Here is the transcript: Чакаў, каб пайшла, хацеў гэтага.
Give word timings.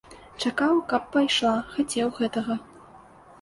Чакаў, 0.45 0.79
каб 0.93 1.03
пайшла, 1.15 1.51
хацеў 1.75 2.09
гэтага. 2.19 2.59